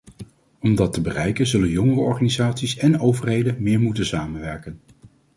Om 0.61 0.75
dat 0.75 0.93
te 0.93 1.01
bereiken 1.01 1.47
zullen 1.47 1.69
jongerenorganisaties 1.69 2.77
en 2.77 2.99
overheden 2.99 3.55
meer 3.63 3.79
moeten 3.79 4.05
samenwerken. 4.05 4.79